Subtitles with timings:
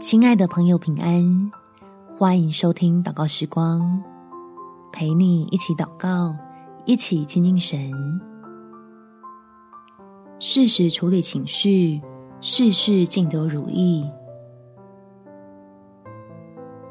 [0.00, 1.52] 亲爱的朋友，平安！
[2.08, 4.02] 欢迎收听祷告时光，
[4.90, 6.34] 陪你一起祷告，
[6.86, 7.92] 一起亲近神。
[10.38, 12.00] 适时处理情绪，
[12.40, 14.10] 事事尽都如意。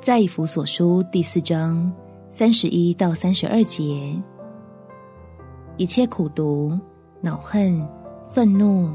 [0.00, 1.92] 在以弗所书第四章
[2.28, 4.20] 三十一到三十二节，
[5.76, 6.76] 一切苦毒、
[7.20, 7.88] 恼恨、
[8.32, 8.90] 愤怒、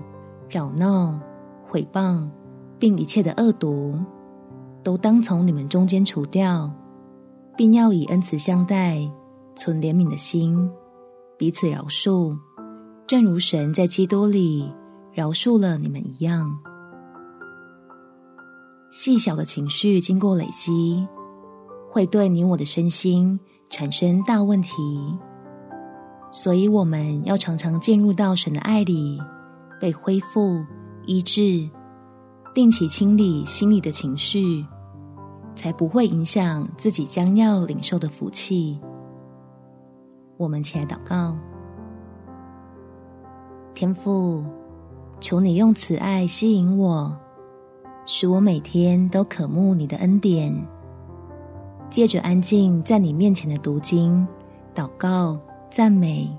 [0.50, 1.18] 扰闹、
[1.66, 2.28] 毁谤。
[2.82, 3.94] 并一切的恶毒，
[4.84, 6.68] 都当从你们中间除掉，
[7.56, 8.98] 并要以恩慈相待，
[9.56, 10.68] 存怜悯的心，
[11.38, 12.36] 彼此饶恕，
[13.06, 14.74] 正如神在基督里
[15.14, 16.58] 饶恕了你们一样。
[18.92, 21.08] 细小的情绪经过累积，
[21.88, 25.16] 会对你我的身心产生大问题，
[26.32, 29.22] 所以我们要常常进入到神的爱里，
[29.80, 30.66] 被恢复、
[31.06, 31.70] 医治。
[32.54, 34.66] 定期清理心里的情绪，
[35.56, 38.78] 才不会影响自己将要领受的福气。
[40.36, 41.34] 我们起来祷告，
[43.74, 44.44] 天父，
[45.22, 47.16] 求你用慈爱吸引我，
[48.06, 50.54] 使我每天都渴慕你的恩典。
[51.90, 54.28] 借着安静在你面前的读经、
[54.76, 56.30] 祷告、赞美，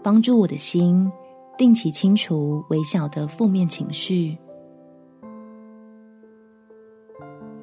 [0.00, 1.10] 帮助我的心
[1.58, 4.38] 定期清除微小的负面情绪。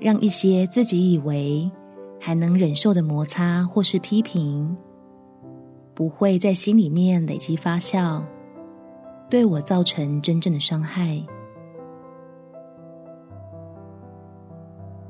[0.02, 1.70] 让一些自己以为
[2.20, 4.76] 还能忍受的摩擦或是批评，
[5.94, 8.24] 不会在心里面累积发酵，
[9.30, 11.24] 对我造成真正的伤害，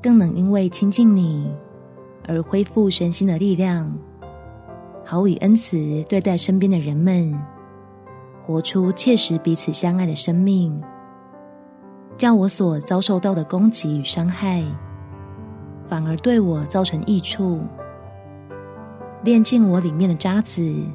[0.02, 1.50] 更能因为亲近你
[2.28, 3.90] 而恢复身心的力量，
[5.06, 7.34] 好以恩慈对待身边的人们，
[8.44, 10.78] 活出切实彼此相爱的生命。
[12.22, 14.62] 叫我所遭受到的攻击与伤害，
[15.88, 17.60] 反而对我造成益处，
[19.24, 20.86] 炼净我里面的渣滓，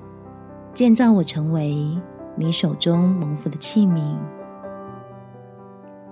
[0.74, 1.86] 建造我成为
[2.38, 4.02] 你手中蒙福的器皿。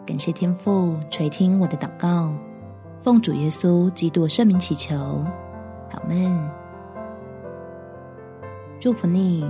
[0.06, 2.34] 感谢天父垂听我的祷告，
[3.02, 4.98] 奉主耶稣基督圣名祈求，
[5.94, 6.38] 阿门。
[8.82, 9.50] 祝福你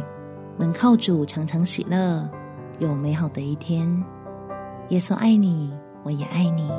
[0.60, 2.24] 能靠主常常喜乐，
[2.78, 4.06] 有美好的一天。
[4.90, 5.74] 耶稣爱你，
[6.04, 6.70] 我也爱你。